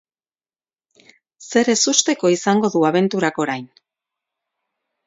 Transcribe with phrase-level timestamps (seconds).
[1.49, 3.71] Zer ezusteko izango du abenturak orain?